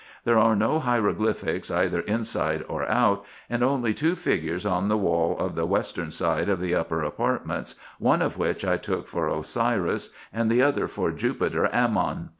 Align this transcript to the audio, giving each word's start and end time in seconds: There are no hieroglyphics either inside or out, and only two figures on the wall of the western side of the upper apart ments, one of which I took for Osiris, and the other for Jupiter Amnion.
There 0.25 0.39
are 0.39 0.55
no 0.55 0.79
hieroglyphics 0.79 1.69
either 1.69 1.99
inside 1.99 2.65
or 2.67 2.89
out, 2.89 3.23
and 3.51 3.63
only 3.63 3.93
two 3.93 4.15
figures 4.15 4.65
on 4.65 4.87
the 4.87 4.97
wall 4.97 5.37
of 5.37 5.53
the 5.53 5.67
western 5.67 6.09
side 6.09 6.49
of 6.49 6.59
the 6.59 6.73
upper 6.73 7.03
apart 7.03 7.45
ments, 7.45 7.75
one 7.99 8.23
of 8.23 8.35
which 8.35 8.65
I 8.65 8.77
took 8.77 9.07
for 9.07 9.27
Osiris, 9.29 10.09
and 10.33 10.49
the 10.49 10.63
other 10.63 10.87
for 10.87 11.11
Jupiter 11.11 11.69
Amnion. 11.71 12.29